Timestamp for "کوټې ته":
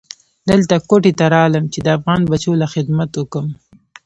0.89-1.25